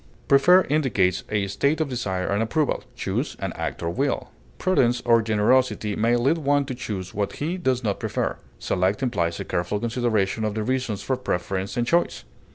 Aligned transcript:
Prefer 0.27 0.63
indicates 0.63 1.23
a 1.29 1.45
state 1.45 1.79
of 1.79 1.87
desire 1.87 2.25
and 2.25 2.41
approval; 2.41 2.83
choose, 2.95 3.35
an 3.39 3.53
act 3.53 3.83
of 3.83 3.99
will. 3.99 4.31
Prudence 4.57 4.99
or 5.05 5.21
generosity 5.21 5.95
may 5.95 6.15
lead 6.15 6.39
one 6.39 6.65
to 6.65 6.73
choose 6.73 7.13
what 7.13 7.33
he 7.33 7.55
does 7.55 7.83
not 7.83 7.99
prefer. 7.99 8.37
Select 8.57 9.03
implies 9.03 9.39
a 9.39 9.45
careful 9.45 9.79
consideration 9.79 10.43
of 10.43 10.55
the 10.55 10.63
reasons 10.63 11.03
for 11.03 11.15
preference 11.17 11.77
and 11.77 11.85
choice. 11.85 12.23